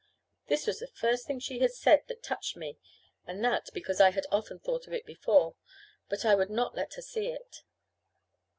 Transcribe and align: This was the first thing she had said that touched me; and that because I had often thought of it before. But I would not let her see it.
This 0.47 0.65
was 0.65 0.79
the 0.79 0.87
first 0.87 1.27
thing 1.27 1.39
she 1.39 1.59
had 1.59 1.73
said 1.73 2.05
that 2.07 2.23
touched 2.23 2.55
me; 2.57 2.79
and 3.27 3.45
that 3.45 3.69
because 3.71 4.01
I 4.01 4.09
had 4.09 4.25
often 4.31 4.57
thought 4.57 4.87
of 4.87 4.93
it 4.93 5.05
before. 5.05 5.55
But 6.09 6.25
I 6.25 6.33
would 6.33 6.49
not 6.49 6.73
let 6.73 6.95
her 6.95 7.03
see 7.03 7.27
it. 7.27 7.61